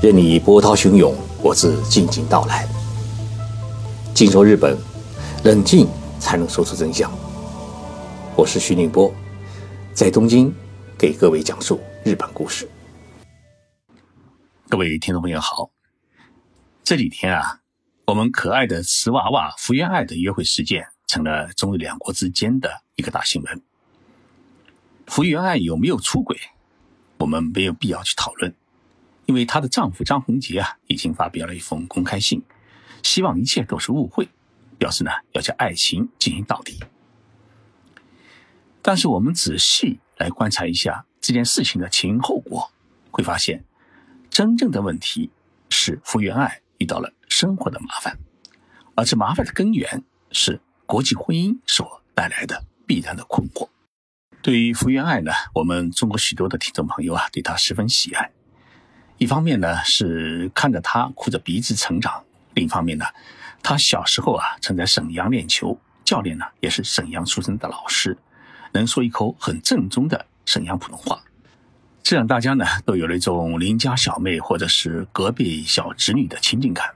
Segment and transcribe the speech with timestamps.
[0.00, 1.12] 任你波涛汹涌，
[1.42, 2.68] 我自静静到来。
[4.14, 4.78] 静说日本，
[5.42, 5.88] 冷静
[6.20, 7.10] 才能说出真相。
[8.36, 9.12] 我是徐宁波，
[9.92, 10.54] 在东京
[10.96, 12.70] 给各位讲述日本故事。
[14.68, 15.68] 各位听众朋友好，
[16.84, 17.58] 这几天啊，
[18.06, 23.62] 我们可爱的瓷娃娃福原爱的约会事件成了中日两国之间的一个大新闻。
[25.08, 26.38] 福原爱有没有出轨？
[27.18, 28.54] 我们没有必要去讨论，
[29.28, 32.42] 因为她的丈夫张宏杰啊，已经发表了一封公开信，
[33.02, 34.26] 希望一切都是误会，
[34.78, 36.80] 表示呢要将爱情进行到底。
[38.80, 42.72] 但是我们仔细来观察一下这件事情的前因后果，
[43.10, 43.62] 会发现，
[44.30, 45.30] 真正的问题
[45.68, 48.18] 是福原爱遇到了生活的麻烦，
[48.94, 53.68] 而这麻烦的根源是国际婚姻所带来的必然的困惑。
[54.40, 58.30] 对于福原爱呢，我们中国许多的听众朋友啊，对她十分喜爱。
[59.18, 62.22] 一方面呢，是看着她哭着鼻子成长；
[62.54, 63.04] 另一方面呢，
[63.62, 68.16] 她小时候啊，曾在沈阳练球，教练呢也是沈阳出身的老师，
[68.72, 71.20] 能说一口很正宗的沈阳普通话，
[72.00, 76.94] 这让大家呢都有了一种邻家小妹或者是隔壁小侄女的亲近感。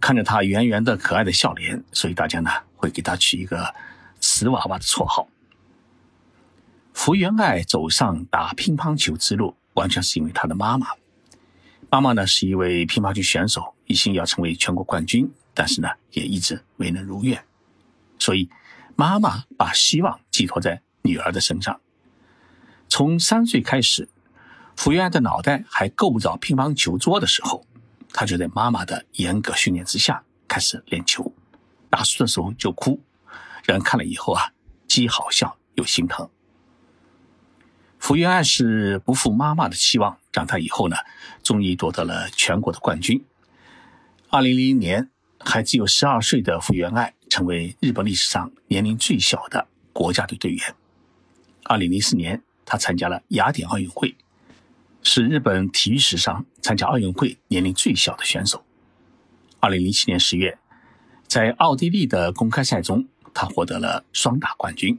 [0.00, 3.74] 看着她圆圆的可爱的笑脸，所以大家呢会给她取一个
[4.20, 5.28] “瓷娃娃”的绰号。
[6.92, 10.86] 福原爱走上打乒乓球之路，完全是因为他的妈妈。
[11.90, 17.44] 妈妈呢是一位乒乓球选手，一心要成为全国冠军，但是呢也一直未能如愿。
[18.18, 18.48] 所以，
[18.94, 21.80] 妈妈把希望寄托在女儿的身上。
[22.88, 24.08] 从三岁开始，
[24.76, 27.64] 福原爱的脑袋还够不着乒乓球桌的时候，
[28.12, 31.32] 她就在妈妈的严格训练之下开始练球。
[31.88, 33.00] 打输的时候就哭，
[33.64, 34.52] 人看了以后啊，
[34.86, 36.28] 既好笑又心疼。
[38.00, 40.96] 福原爱是不负妈妈的期望，长大以后呢，
[41.42, 43.22] 终于夺得了全国的冠军。
[44.30, 50.74] 二零零一年，还只有十二岁的福原爱成为日本历史上年龄最小的国家队队员。
[51.64, 54.16] 二零零四年，她参加了雅典奥运会，
[55.02, 58.64] 是日本体育史上参加奥运会年龄最小的选手。
[59.60, 60.58] 二零零七年十月，
[61.28, 64.98] 在奥地利的公开赛中，她获得了双打冠军。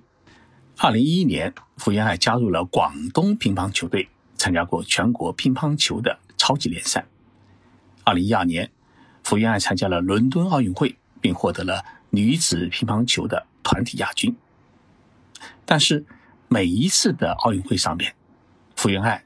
[0.77, 7.05] 二零一一年，福原爱加入了广东乒乓球队，参加过全国乒乓球的超级联赛。
[8.03, 8.71] 二零一二年，
[9.23, 14.35] 福原爱参加了伦敦奥运会，并获得了女子乒乓球的团体亚军。
[15.65, 16.03] 但是，
[16.47, 18.15] 每一次的奥运会上面，
[18.75, 19.23] 福原爱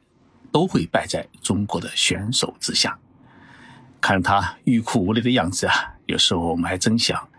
[0.51, 2.99] 都会败在中国的选手之下。
[4.01, 7.29] 看她欲哭无泪的样子啊，有时候我们还真想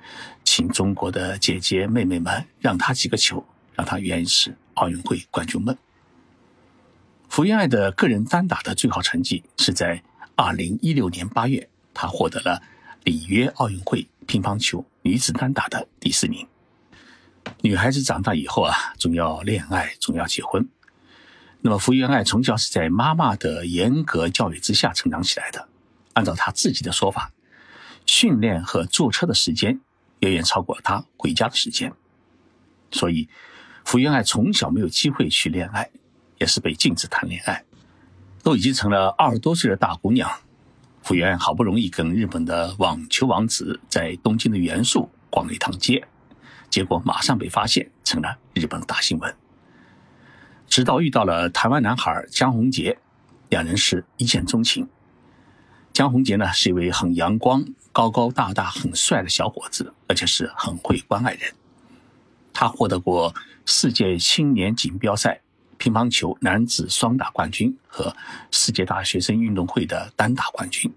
[0.43, 3.47] 请中国的姐姐妹妹们让她几个球。
[3.77, 5.77] 让他圆一次奥运会冠军梦。
[7.29, 10.03] 福原爱的个人单打的最好成绩是在
[10.35, 12.63] 二零一六年八月，她获得了
[13.05, 16.47] 里约奥运会乒乓球女子单打的第四名。
[17.61, 20.67] 女孩子长大以后啊，总要恋爱，总要结婚。
[21.61, 25.69] 那么福原爱从小是在妈妈的严格教育之下成长起来的。
[26.15, 27.33] 按照她自己的说法，
[28.07, 29.81] 训练和坐车的时间
[30.21, 31.93] 远远超过她回家的时间，
[32.91, 33.29] 所以。
[33.87, 35.89] 福原爱从小没有机会去恋爱，
[36.39, 37.65] 也是被禁止谈恋爱，
[38.43, 40.29] 都已经成了二十多岁的大姑娘。
[41.05, 46.05] 福原爱好不容易跟日本的网球王子在东京的元素逛了一趟街，
[46.69, 49.33] 结果马上被发现，成了日本大新闻。
[50.67, 52.99] 直到遇到了台湾男孩江宏杰，
[53.51, 54.89] 两人是一见钟情。
[55.93, 61.53] 江宏杰呢是一位很阳光、高高大大、很帅的小伙子，而且是很会关爱人。
[62.57, 63.35] 他获得过。
[63.69, 65.41] 世界青年锦标赛
[65.77, 68.15] 乒乓球男子双打冠军和
[68.53, 70.89] 世界大学生运动会的单打冠军。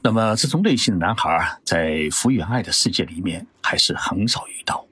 [0.00, 4.86] 那么，这种类型的男孩在福原爱的世界里面还是很少遇到。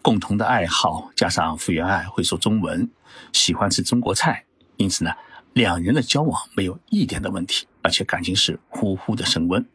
[0.00, 2.88] 共同的爱好加上福原爱会说中文，
[3.32, 4.44] 喜欢吃中国菜，
[4.76, 5.12] 因此呢，
[5.54, 9.66] 两人的交往没有一点的问题，而且感情是呼呼的升温。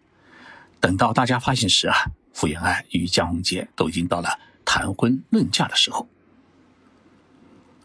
[0.79, 1.95] 等到大家发现时啊，
[2.33, 4.29] 福原爱与江宏杰都已经到了。
[4.65, 6.09] 谈婚论嫁的时候，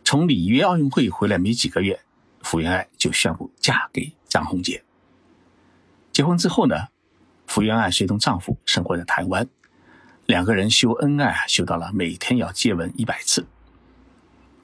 [0.04, 2.00] 从里约奥运会回来没几个月，
[2.42, 4.82] 福原爱就宣布嫁给张宏杰。
[6.10, 6.88] 结婚之后呢，
[7.46, 9.46] 福原爱随同丈夫生活在台湾，
[10.26, 13.46] 两个人秀恩爱秀到了每天要接吻一百次。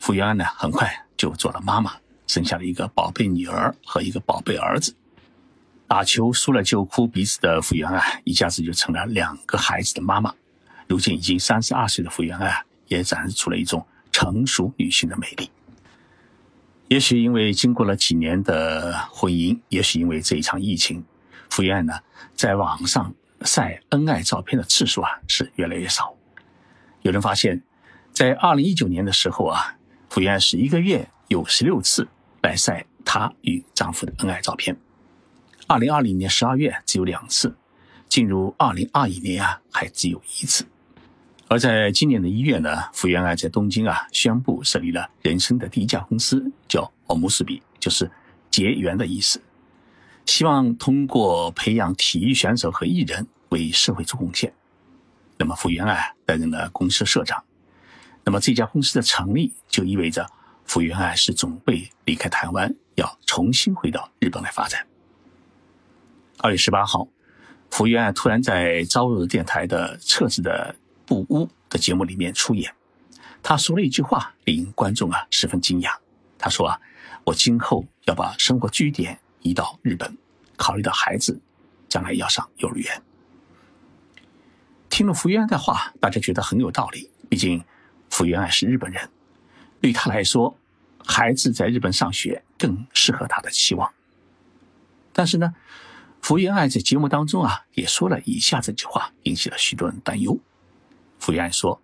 [0.00, 1.92] 福原爱呢，很快就做了妈妈，
[2.26, 4.96] 生下了一个宝贝女儿和一个宝贝儿子。
[5.88, 10.34] 打球输了就哭鼻子的福原爱，一下子就成了两个孩子的妈妈。
[10.88, 15.50] 如今已经三十二岁的福原爱，也展示出了一种成熟女性的美丽。
[16.88, 21.04] 也许因为经过了几年的婚姻，也许因为这一场疫情，
[21.50, 21.94] 福原爱呢
[22.36, 23.12] 在网上
[23.42, 26.14] 晒恩爱照片的次数啊是越来越少。
[27.02, 27.60] 有人发现，
[28.12, 29.76] 在二零一九年的时候啊，
[30.08, 32.06] 福原爱是一个月有十六次
[32.42, 34.76] 来晒她与丈夫的恩爱照片。
[35.66, 37.56] 二零二零年十二月只有两次，
[38.08, 40.64] 进入二零二一年啊还只有一次。
[41.48, 48.10] 而在今年的一月呢，福原爱在东京啊宣布设立了人生的第一家公司，叫奥姆斯比，就是
[48.50, 49.40] 结缘的意思。
[50.24, 54.52] 希望通过培养体育选手和艺人为社会做贡献。
[55.38, 57.44] 那么福原爱担任了公司社长。
[58.24, 60.28] 那么这家公司的成立就意味着
[60.64, 64.84] 福原爱是准备离开台湾，要重新回到日本来发展。
[66.38, 67.06] 二月十八号，
[67.70, 70.74] 福原爱突然在朝日电台的测试的。
[71.06, 72.74] 不污的节目里面出演，
[73.42, 75.96] 他说了一句话，令观众啊十分惊讶。
[76.36, 76.80] 他说啊，
[77.24, 80.18] 我今后要把生活据点移到日本，
[80.56, 81.40] 考虑到孩子
[81.88, 83.02] 将来要上幼儿园。
[84.90, 87.10] 听了福原爱的话，大家觉得很有道理。
[87.28, 87.64] 毕竟
[88.10, 89.08] 福原爱是日本人，
[89.80, 90.58] 对他来说，
[91.04, 93.92] 孩子在日本上学更适合他的期望。
[95.12, 95.54] 但是呢，
[96.20, 100.38] 福原爱在节目当中啊也说了以下这句话，引起了许多人担忧。
[101.26, 101.82] 福原爱说：“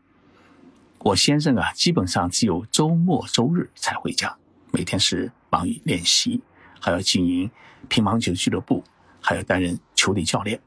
[1.03, 4.37] 我先生啊，基本上只有周末、周日才回家，
[4.71, 6.41] 每天是忙于练习，
[6.81, 7.51] 还要经营
[7.89, 8.85] 乒乓球俱乐部，
[9.21, 10.61] 还要担任球队教练。”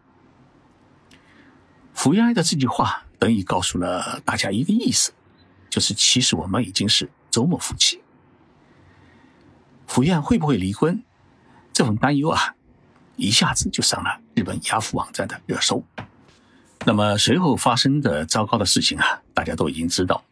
[1.95, 5.13] 福原爱的这句话等于告诉了大家一个意思，
[5.69, 8.03] 就是其实我们已经是周末夫妻。
[9.87, 11.01] 福原会不会离婚？
[11.71, 12.53] 这份担忧啊，
[13.15, 15.81] 一下子就上了日本雅虎网站的热搜。
[16.87, 20.23] 那么随后发生的糟糕的事情啊，大家都已经知道。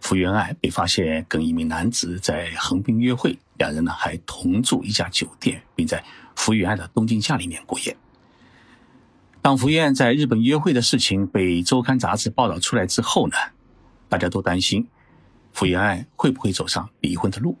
[0.00, 6.04] 福原爱被发现跟一名男子在横滨约会，两人呢还同住一家酒店，并在
[6.36, 7.96] 福原爱的东京家里面过夜。
[9.42, 13.36] 当福原爱在日本约会的事情被周刊杂志报道出来之后呢，
[14.08, 14.86] 大家都担心
[15.52, 17.58] 福原爱会不会走上离婚的路。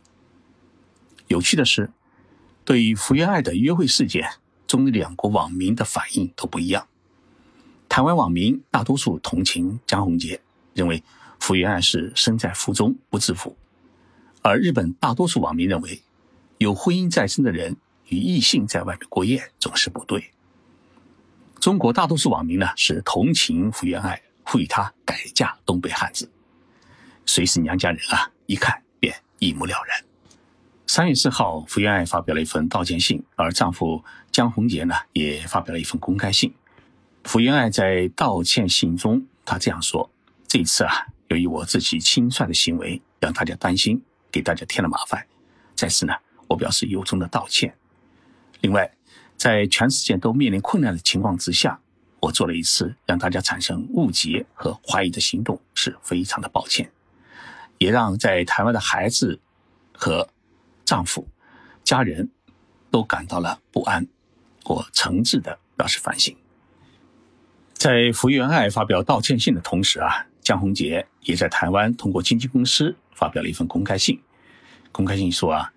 [1.26, 1.90] 有趣的是，
[2.64, 4.28] 对于福原爱的约会事件，
[4.68, 6.86] 中日两国网民的反应都不一样。
[7.88, 10.40] 台湾网民大多数同情江宏杰，
[10.74, 11.02] 认为
[11.40, 13.56] 福原爱是身在福中不知福；
[14.42, 16.02] 而日本大多数网民认为，
[16.58, 17.76] 有婚姻在身的人
[18.08, 20.30] 与异性在外面过夜总是不对。
[21.58, 26.30] 中国大多数网民呢是同情福原爱，呼吁她改嫁东北汉子。
[27.24, 28.30] 谁是娘家人啊？
[28.46, 30.04] 一看便一目了然。
[30.86, 36.54] 三月四号，福原爱发表了一份道歉信，而丈夫江宏杰呢也发表了一份公开信。
[37.26, 40.08] 福原爱在道歉信中，她这样说
[40.46, 44.00] ：“这一次啊，由于我自己轻率的行为，让大家担心，
[44.30, 45.26] 给大家添了麻烦。
[45.74, 46.14] 在此呢，
[46.46, 47.76] 我表示由衷的道歉。
[48.60, 48.94] 另外，
[49.36, 51.80] 在全世界都面临困难的情况之下，
[52.20, 56.92] 我做了一次让大家产生误解和怀疑的行动，是非常的抱歉，
[57.78, 59.40] 也让在台湾的孩子
[59.92, 60.28] 和
[60.84, 61.26] 丈夫、
[61.82, 62.30] 家人
[62.88, 64.06] 都感到了不安。
[64.64, 66.36] 我诚挚的表示反省。”
[67.76, 74.18] 在福原爱发表道歉信的同时啊，江宏杰也在台湾通过经纪公司发表了一份公开信。
[74.90, 75.70] 公开信说啊，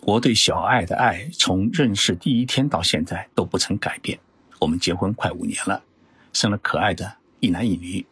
[0.00, 4.18] 我对小爱的爱从认识第一天到现在都不曾改变。
[4.58, 5.82] 我们结婚快五年了，
[6.32, 8.06] 生了可爱的一男一女。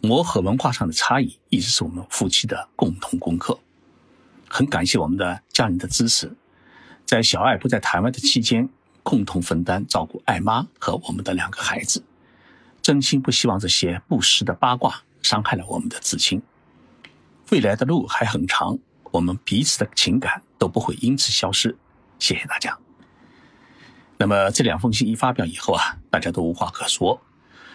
[0.00, 3.56] 磨合文化上的差异一直是我们夫妻的共同功课。
[4.48, 6.34] 很感谢我们的家人的支持，
[7.06, 8.68] 在小爱不在台湾的期间，
[9.04, 12.02] 共同分担照顾爱妈和我们的两个孩子。
[12.84, 16.42] 真心不希望这些不实的八卦伤害了我们的至亲。
[17.50, 18.78] 未来的路还很长，
[19.10, 21.74] 我们彼此的情感都不会因此消失。
[22.18, 22.78] 谢谢大家。
[24.18, 27.18] 那么这两封信一发表以后啊，大家都无话可说。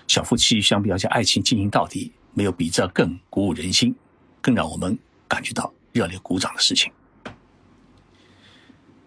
[0.08, 3.96] 小夫妻相比要将爱情进行到底，没有比这更鼓舞人心、
[4.44, 4.96] 更让我们
[5.28, 6.94] 感觉到热烈鼓掌的事情。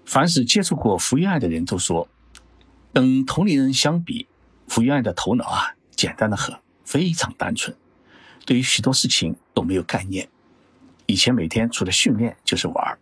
[0.04, 2.08] 凡是接触过福原爱的人都说，
[2.92, 4.26] 跟同龄人相比，
[4.66, 5.76] 福原爱的头脑啊。
[5.94, 7.76] 简单的很，非常单纯，
[8.44, 10.28] 对于许多事情都没有概念。
[11.06, 12.98] 以前每天除了训练就是玩儿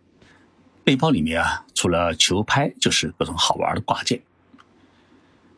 [0.83, 4.21] 背包里面啊除了球拍就是各种好玩的挂件。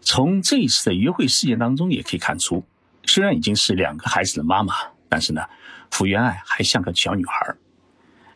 [0.02, 2.66] 从这一次的约会事件当中也可以看出，
[3.06, 4.74] 虽然已经是两个孩子的妈妈，
[5.08, 5.42] 但是呢，
[5.90, 7.56] 福原爱还像个小女孩。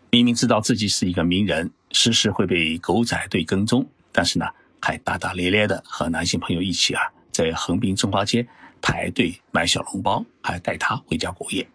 [0.10, 4.46] 明明知道自己是一个名人，时时会被狗仔队跟踪，但是呢，
[4.82, 8.48] 还大大咧咧的和男性朋友一起啊，在横滨中华街。
[8.82, 11.68] 排队买小笼包，还带他回家过夜。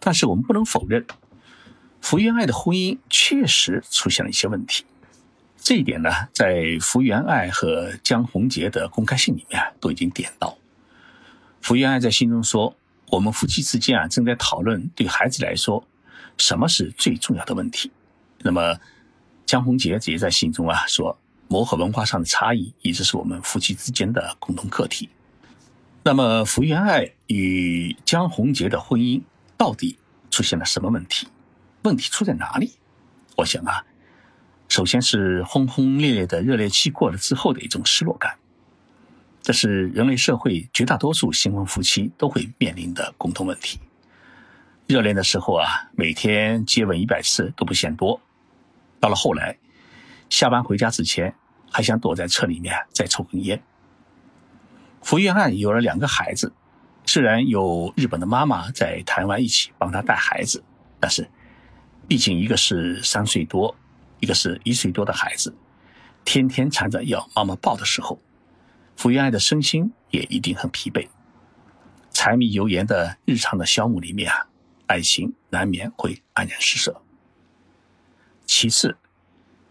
[0.00, 1.06] 但是我们不能否认，
[2.00, 4.84] 福原爱的婚姻确实出现了一些问题，
[5.56, 10.58] 这一点呢，在福原爱和江宏杰的公开信里面都已经点到。
[11.60, 12.76] 福原爱在信中说
[13.10, 15.86] ：“我们夫妻之间啊，正在讨论对孩子来说
[16.36, 17.92] 什么是最重要的问题。”
[18.42, 18.76] 那么，
[19.46, 25.08] 江宏杰也在信中啊说：“磨合文化上的差异一直是我们夫妻之间的共同课题。”
[26.04, 29.22] 那么，福原爱与江宏杰的婚姻
[29.56, 29.96] 到底
[30.32, 31.28] 出现了什么问题？
[31.84, 32.72] 问题出在哪里？
[33.36, 33.84] 我想啊，
[34.68, 38.36] 首先是轰轰烈烈的热恋期过了之后的一种失落感，
[39.42, 43.78] 这是人类社会绝大多数新婚夫妻都会面临的共同问题。
[44.88, 48.20] 热恋的时候啊，每天接吻一百次都不嫌多，
[48.98, 49.56] 到了后来，
[50.28, 51.32] 下班回家之前
[51.70, 53.62] 还想躲在车里面再抽根烟。
[55.02, 56.52] 福原爱有了两个孩子，
[57.04, 60.62] 虽然有日本的妈妈在台湾一起帮她带孩子，
[60.98, 61.28] 但是。
[62.08, 63.74] 毕竟，一个是三岁多，
[64.18, 65.54] 一个是一岁多的孩子，
[66.24, 68.20] 天天缠着要妈妈抱的时候，
[68.96, 71.08] 福原爱的身心也一定很疲惫。
[72.10, 74.48] 柴米油盐的日常的消磨里面啊，
[74.88, 77.00] 爱情难免会黯然失色。
[78.44, 78.98] 其次，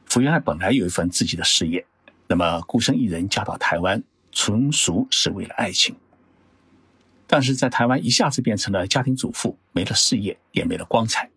[0.06, 1.86] 福原爱本来有一份自己的事业，
[2.28, 5.96] 那么孤身一人嫁到台湾，纯属是为了爱情。
[7.28, 11.30] 但是在台湾一下子变成了家庭主妇，没了事业，也没了光彩。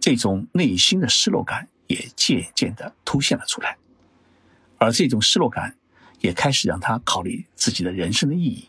[0.00, 3.78] 这种内心的失落感也渐渐地凸显了出来，
[4.76, 5.76] 而这种失落感
[6.20, 8.68] 也开始让他考虑自己的人生的意义。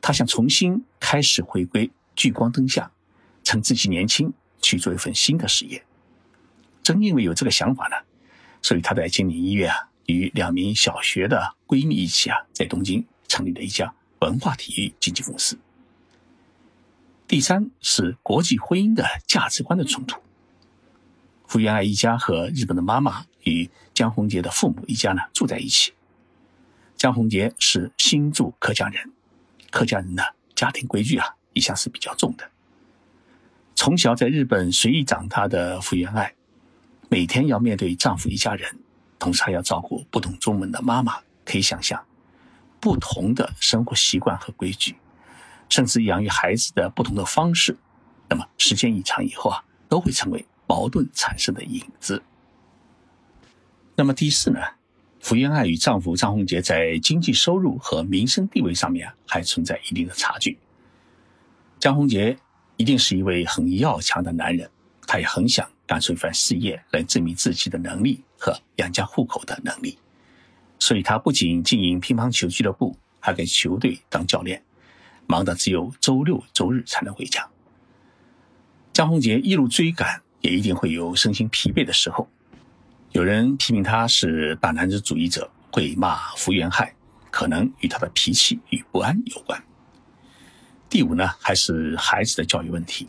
[0.00, 2.90] 他想重新开始回归聚光灯下，
[3.44, 4.32] 趁自己年轻
[4.62, 5.84] 去做一份新的事业。
[6.82, 7.96] 正因为有这个想法呢，
[8.62, 15.58] 所以他在今年一月啊，与两名小学的闺蜜一起啊，在东京成立了一家文化体育经纪公司。
[17.26, 20.18] 第三是国际婚姻的价值观的冲突。
[21.46, 25.92] 福原爱一家和日本的妈妈与江宏杰的父母一家呢住在一起。
[26.96, 29.12] 江宏杰是新住客家人，
[29.70, 30.22] 客家人呢
[30.54, 32.50] 家庭规矩啊一向是比较重的。
[33.74, 36.34] 从小在日本随意长大的福原爱，
[37.10, 38.78] 每天要面对丈夫一家人，
[39.18, 42.04] 同时还要照顾不懂中文的妈妈，可以想象，
[42.80, 44.96] 不同的生活习惯和规矩，
[45.68, 47.76] 甚至养育孩子的不同的方式，
[48.28, 50.44] 那么时间一长以后啊，都会成为。
[50.70, 52.22] 矛盾产生的影子。
[53.96, 54.60] 那么第四呢？
[55.18, 60.58] 福原爱与丈夫张宏杰在经济收入和民生地位上面还存在一定的差距。
[61.80, 62.36] 张宏杰
[62.76, 64.70] 一定是一位很要强的男人，
[65.06, 69.98] 他也很想干出一番事业来证明自己的能力和养家糊口的能力。
[70.78, 74.62] 所以他不仅经营乒乓球俱乐部，还给球队当教练，
[75.26, 77.46] 忙得只有周六周日才能回家。
[78.92, 80.22] 张宏杰一路追赶。
[80.40, 82.28] 也一定会有身心疲惫的时候。
[83.10, 86.94] 有人批评他是大男子主义者，会骂福原爱，
[87.28, 89.60] 可能与他的脾气与不安有关。
[90.88, 93.08] 第五呢，还是孩子的教育问题。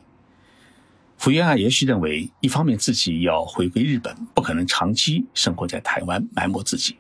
[1.20, 6.96] 福原爱也许认为，一方面自己要回归日本，不可能长期生活在台湾埋没自己；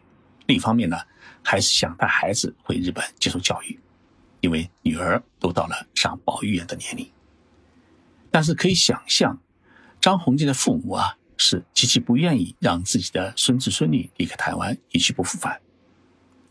[0.45, 0.97] 另一方面呢，
[1.41, 3.79] 还是想带孩子回日本接受教育，
[4.41, 7.09] 因为女儿都到了上保育园的年龄。
[8.29, 9.39] 但是可以想象。
[10.01, 15.59] 张宏杰的父母啊，是极其不愿意让自己的孙子孙女离开台湾一去不复返，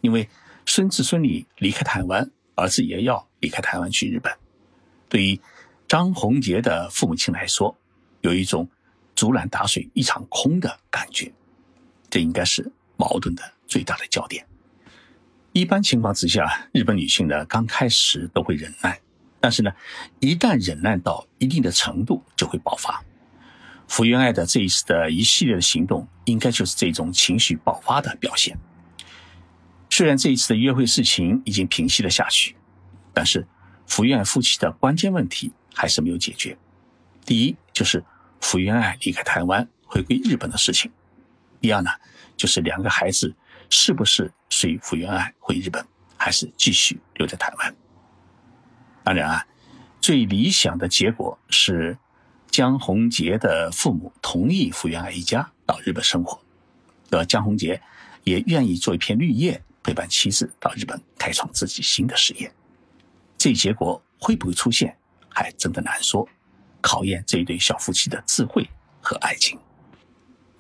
[0.02, 0.28] 因为
[0.66, 4.30] 孙子孙女离开台湾，儿子也要离开台湾去日本。
[5.08, 5.40] 对于
[5.88, 7.74] 张宏杰的父母亲来说，
[8.20, 8.68] 有一种
[9.14, 11.32] 竹篮打水一场空的感觉，
[12.10, 14.46] 这应该是矛盾的最大的焦点。
[15.52, 19.00] 一般情况之下，日本女性呢，刚开始都会忍耐，
[19.40, 19.72] 但是呢，
[20.20, 23.02] 一旦忍耐到一定的程度，就会爆发。
[23.88, 28.58] 福原爱的这一次的一系列的行动，应该就是这种情绪爆发的表现。
[29.88, 32.54] 虽然这一次的约会事情已经平息了下去，
[33.14, 33.48] 但是
[33.86, 36.58] 福原爱夫妻的关键问题还是没有解决。
[37.24, 38.04] 第一，就是
[38.40, 40.90] 福原爱离开台湾回归日本的事情；
[41.60, 41.90] 第二呢，
[42.36, 43.32] 就是两个孩子
[43.70, 47.76] 是不是随福原爱回日本，还是继续留在台湾。
[49.04, 49.46] 当然啊，
[50.00, 51.96] 最理想的结果是。
[52.50, 56.40] 江宏杰的父母同意福原爱一家到日本生活，
[57.10, 57.80] 而江宏杰
[58.24, 62.50] 也愿意做一片绿叶，陪伴妻子到日本开创自己新的事业。
[63.36, 64.96] 这结果会不会出现，
[65.38, 66.28] 还真的难说，
[66.80, 68.68] 考验这一对小夫妻的智慧
[69.00, 69.56] 和爱情。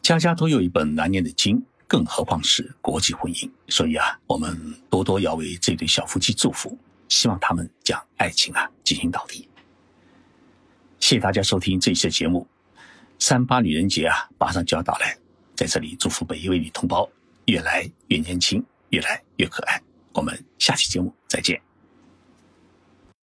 [0.00, 3.50] 家家都有一本难念的经，更何况是国际婚姻。
[3.68, 9.48] 所以啊，我们多多要为这对小夫妻祝福，希望他们将爱情啊进行到底。
[11.00, 12.46] 谢谢大家收听这一期的节目。
[13.18, 15.18] 三八女人节啊，马上就要到来，
[15.56, 17.10] 在这里祝福每一位女同胞
[17.46, 19.82] 越来越年轻，越来越可爱。
[20.12, 21.67] 我们下期节目再见。